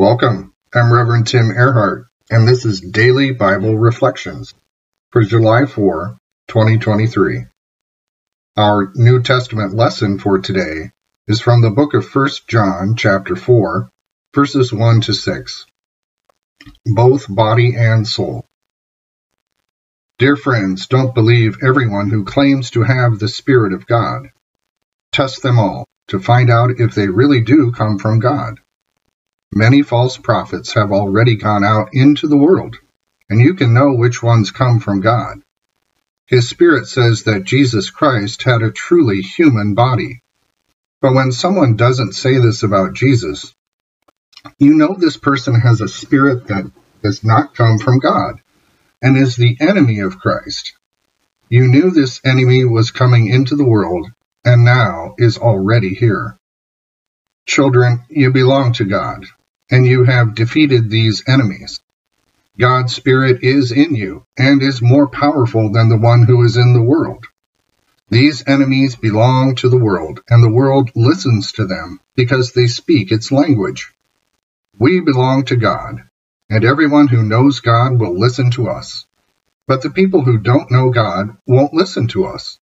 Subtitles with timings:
[0.00, 0.54] Welcome.
[0.74, 4.54] I'm Reverend Tim Ehrhardt, and this is Daily Bible Reflections
[5.10, 6.16] for July 4,
[6.48, 7.44] 2023.
[8.56, 10.92] Our New Testament lesson for today
[11.28, 13.90] is from the book of 1 John, chapter 4,
[14.34, 15.66] verses 1 to 6.
[16.86, 18.46] Both body and soul.
[20.18, 24.30] Dear friends, don't believe everyone who claims to have the Spirit of God.
[25.12, 28.60] Test them all to find out if they really do come from God.
[29.52, 32.76] Many false prophets have already gone out into the world,
[33.28, 35.42] and you can know which ones come from God.
[36.26, 40.22] His Spirit says that Jesus Christ had a truly human body.
[41.00, 43.52] But when someone doesn't say this about Jesus,
[44.60, 46.70] you know this person has a spirit that
[47.02, 48.40] does not come from God
[49.02, 50.74] and is the enemy of Christ.
[51.48, 54.06] You knew this enemy was coming into the world
[54.44, 56.38] and now is already here.
[57.46, 59.26] Children, you belong to God
[59.70, 61.80] and you have defeated these enemies.
[62.58, 66.72] God's Spirit is in you and is more powerful than the one who is in
[66.74, 67.26] the world.
[68.10, 73.12] These enemies belong to the world, and the world listens to them because they speak
[73.12, 73.92] its language.
[74.78, 76.02] We belong to God,
[76.50, 79.06] and everyone who knows God will listen to us.
[79.68, 82.58] But the people who don't know God won't listen to us.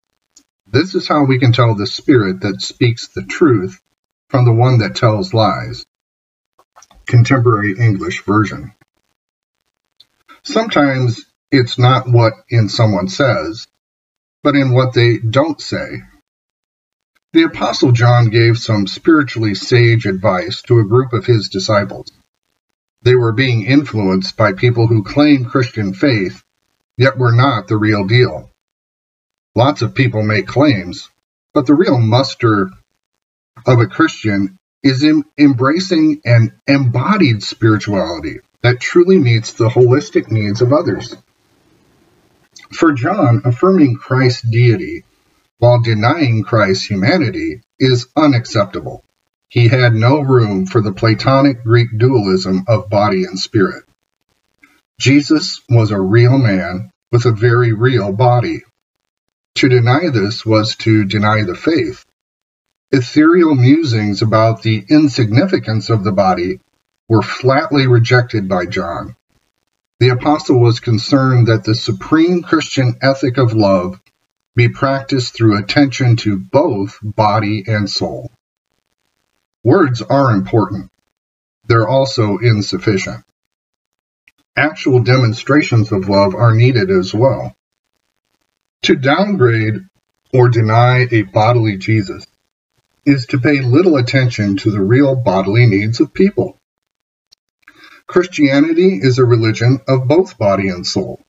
[0.71, 3.81] This is how we can tell the Spirit that speaks the truth
[4.29, 5.87] from the one that tells lies.
[7.09, 8.73] Contemporary English Version.
[10.45, 13.67] Sometimes it's not what in someone says,
[14.43, 16.03] but in what they don't say.
[17.33, 22.13] The Apostle John gave some spiritually sage advice to a group of his disciples.
[23.03, 26.43] They were being influenced by people who claim Christian faith,
[26.99, 28.51] yet were not the real deal.
[29.55, 31.09] Lots of people make claims,
[31.55, 32.71] but the real muster
[33.67, 40.63] of a Christian is in embracing an embodied spirituality that truly meets the holistic needs
[40.63, 41.17] of others.
[42.73, 45.05] For John, affirming Christ's deity
[45.59, 49.05] while denying Christ's humanity is unacceptable.
[49.49, 53.85] He had no room for the Platonic Greek dualism of body and spirit.
[55.01, 58.63] Jesus was a real man with a very real body.
[59.57, 62.05] To deny this was to deny the faith
[62.91, 66.59] Ethereal musings about the insignificance of the body
[67.07, 69.15] were flatly rejected by John.
[70.01, 74.01] The apostle was concerned that the supreme Christian ethic of love
[74.57, 78.31] be practiced through attention to both body and soul.
[79.63, 80.91] Words are important.
[81.67, 83.23] They're also insufficient.
[84.57, 87.55] Actual demonstrations of love are needed as well.
[88.85, 89.87] To downgrade
[90.33, 92.25] or deny a bodily Jesus
[93.05, 96.57] is to pay little attention to the real bodily needs of people.
[98.07, 101.21] Christianity is a religion of both body and soul.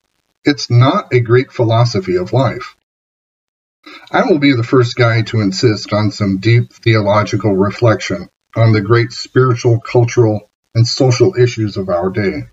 [0.45, 2.75] It's not a Greek philosophy of life.
[4.11, 8.81] I will be the first guy to insist on some deep theological reflection on the
[8.81, 12.43] great spiritual, cultural, and social issues of our day.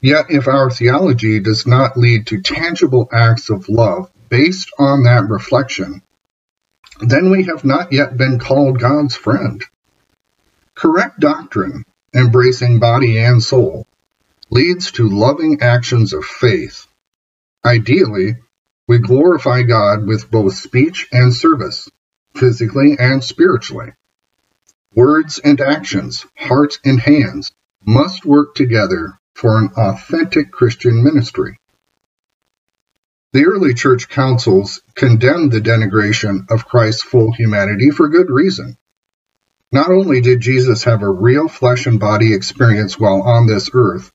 [0.00, 5.28] Yet, if our theology does not lead to tangible acts of love based on that
[5.28, 6.02] reflection,
[7.00, 9.62] then we have not yet been called God's friend.
[10.74, 11.84] Correct doctrine,
[12.14, 13.86] embracing body and soul,
[14.50, 16.86] leads to loving actions of faith.
[17.64, 18.36] Ideally,
[18.86, 21.88] we glorify God with both speech and service,
[22.34, 23.92] physically and spiritually.
[24.94, 27.52] Words and actions, heart and hands,
[27.84, 31.58] must work together for an authentic Christian ministry.
[33.34, 38.76] The early church councils condemned the denigration of Christ's full humanity for good reason.
[39.72, 44.12] Not only did Jesus have a real flesh and body experience while on this earth,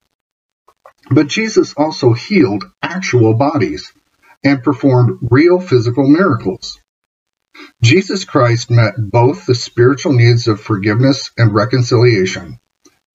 [1.12, 3.92] but Jesus also healed actual bodies
[4.42, 6.80] and performed real physical miracles.
[7.84, 12.62] Jesus Christ met both the spiritual needs of forgiveness and reconciliation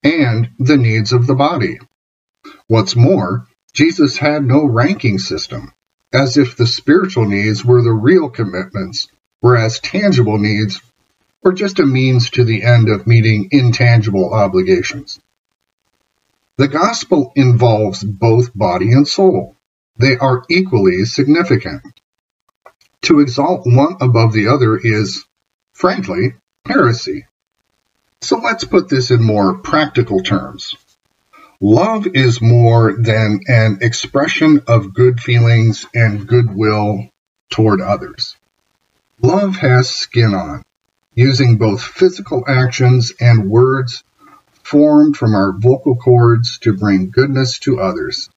[0.03, 1.79] and the needs of the body.
[2.67, 5.73] What's more, Jesus had no ranking system
[6.15, 9.09] as if the spiritual needs were the real commitments,
[9.41, 10.81] whereas tangible needs
[11.43, 15.21] were just a means to the end of meeting intangible obligations.
[16.57, 19.57] The gospel involves both body and soul.
[19.99, 21.83] They are equally significant.
[23.03, 25.25] To exalt one above the other is,
[25.73, 26.35] frankly,
[26.65, 27.27] heresy.
[28.23, 30.75] So let's put this in more practical terms.
[31.67, 37.09] Love is more than an expression of good feelings and goodwill
[37.49, 38.37] toward others.
[39.23, 40.63] Love has skin on,
[41.15, 44.05] using both physical actions and words
[44.63, 48.29] formed from our vocal cords to bring goodness to others.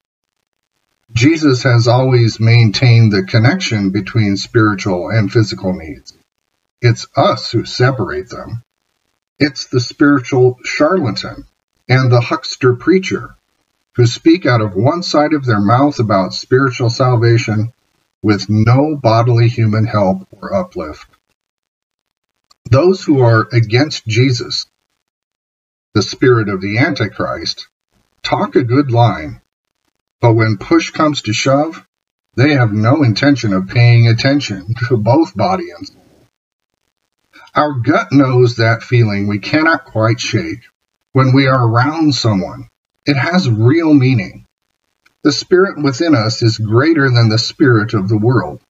[1.12, 6.14] Jesus has always maintained the connection between spiritual and physical needs.
[6.80, 8.62] It's us who separate them.
[9.38, 11.44] It's the spiritual charlatan
[11.88, 13.34] and the huckster preacher
[13.96, 17.72] who speak out of one side of their mouth about spiritual salvation
[18.22, 21.06] with no bodily human help or uplift.
[22.70, 24.66] Those who are against Jesus,
[25.94, 27.68] the spirit of the Antichrist,
[28.22, 29.40] talk a good line,
[30.20, 31.84] but when push comes to shove,
[32.36, 35.96] they have no intention of paying attention to both body and soul.
[37.54, 40.60] Our gut knows that feeling we cannot quite shake
[41.18, 42.68] when we are around someone
[43.04, 44.46] it has real meaning.
[45.24, 48.60] The spirit within us is greater than the spirit of the world.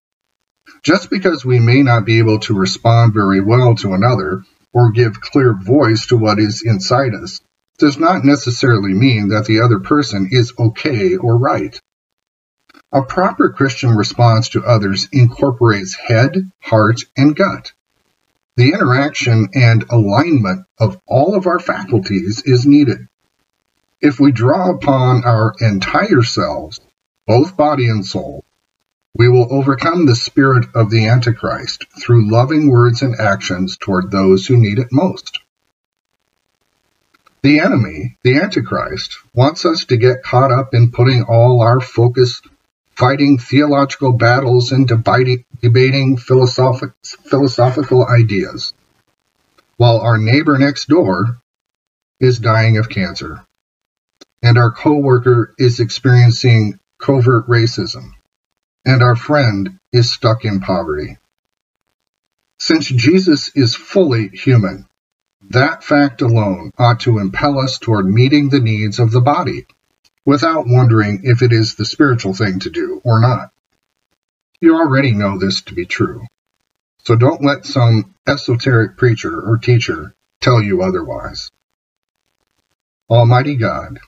[0.83, 5.21] Just because we may not be able to respond very well to another or give
[5.21, 7.43] clear voice to what is inside us
[7.77, 11.79] does not necessarily mean that the other person is okay or right.
[12.93, 17.73] A proper Christian response to others incorporates head, heart, and gut.
[18.59, 23.07] The interaction and alignment of all of our faculties is needed.
[24.01, 26.81] If we draw upon our entire selves,
[27.25, 28.45] both body and soul,
[29.15, 34.49] we will overcome the spirit of the Antichrist through loving words and actions toward those
[34.49, 35.39] who need it most.
[37.43, 42.43] The enemy, the Antichrist, wants us to get caught up in putting all our focus
[42.99, 48.73] fighting theological battles and debating, philosophic, philosophical ideas,
[49.77, 51.41] while our neighbor next door
[52.19, 53.45] is dying of cancer.
[54.43, 58.15] And our coworker is experiencing covert racism,
[58.85, 61.19] and our friend is stuck in poverty.
[62.59, 64.87] Since Jesus is fully human,
[65.51, 69.67] that fact alone ought to impel us toward meeting the needs of the body,
[70.29, 73.51] without wondering if it is the spiritual thing to do or not.
[74.61, 76.27] You already know this to be true,
[77.03, 81.51] so don't let some esoteric preacher or teacher tell you otherwise.
[83.09, 84.01] Almighty God,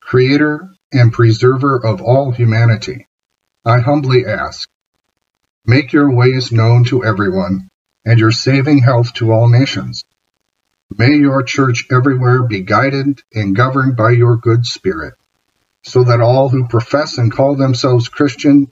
[0.00, 3.06] Creator and preserver of all humanity,
[3.62, 4.70] I humbly ask,
[5.66, 7.68] make your ways known to everyone
[8.02, 10.06] and your saving health to all nations.
[10.96, 15.16] May your church everywhere be guided and governed by your good spirit,
[15.86, 18.70] so that all who profess and call themselves Christian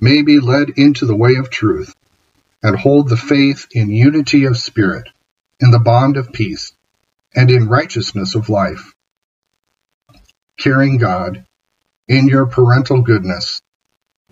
[0.00, 1.94] may be led into the way of truth
[2.62, 5.08] and hold the faith in unity of spirit,
[5.60, 6.72] in the bond of peace,
[7.34, 8.94] and in righteousness of life
[10.58, 11.44] caring God,
[12.08, 13.60] in your parental goodness,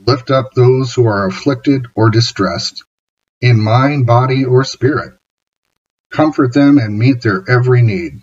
[0.07, 2.85] lift up those who are afflicted or distressed,
[3.41, 5.15] in mind, body, or spirit.
[6.11, 8.23] Comfort them and meet their every need,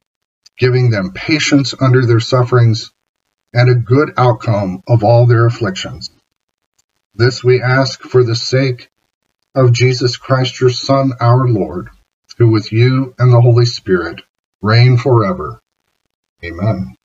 [0.58, 2.92] giving them patience under their sufferings
[3.54, 6.10] and a good outcome of all their afflictions.
[7.16, 8.90] This we ask for the sake
[9.56, 11.90] of Jesus Christ, your Son, our Lord,
[12.38, 14.22] who with you and the Holy Spirit
[14.62, 15.60] reign forever.
[16.44, 16.96] Amen.